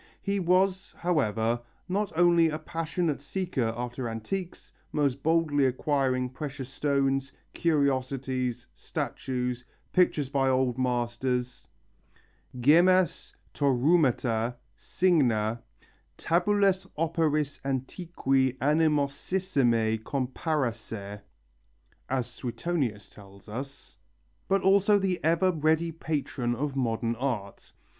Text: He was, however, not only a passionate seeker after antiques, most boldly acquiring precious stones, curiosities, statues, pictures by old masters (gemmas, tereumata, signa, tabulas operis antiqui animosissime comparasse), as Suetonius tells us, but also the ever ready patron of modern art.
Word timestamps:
He 0.23 0.39
was, 0.39 0.95
however, 0.97 1.61
not 1.87 2.11
only 2.17 2.49
a 2.49 2.57
passionate 2.57 3.21
seeker 3.21 3.71
after 3.77 4.09
antiques, 4.09 4.71
most 4.91 5.21
boldly 5.21 5.63
acquiring 5.67 6.31
precious 6.31 6.69
stones, 6.69 7.31
curiosities, 7.53 8.65
statues, 8.73 9.63
pictures 9.93 10.27
by 10.27 10.49
old 10.49 10.79
masters 10.79 11.67
(gemmas, 12.59 13.35
tereumata, 13.53 14.55
signa, 14.75 15.61
tabulas 16.17 16.87
operis 16.97 17.59
antiqui 17.63 18.57
animosissime 18.57 20.01
comparasse), 20.03 21.21
as 22.09 22.25
Suetonius 22.25 23.07
tells 23.13 23.47
us, 23.47 23.97
but 24.47 24.63
also 24.63 24.97
the 24.97 25.23
ever 25.23 25.51
ready 25.51 25.91
patron 25.91 26.55
of 26.55 26.75
modern 26.75 27.15
art. 27.17 27.71